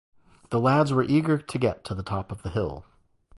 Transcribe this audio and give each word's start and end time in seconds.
The 0.49 0.59
lads 0.59 0.91
were 0.91 1.03
eager 1.03 1.37
to 1.37 1.59
get 1.59 1.83
to 1.85 1.93
the 1.93 2.01
top 2.01 2.31
of 2.31 2.41
the 2.41 2.49
hill. 2.49 2.85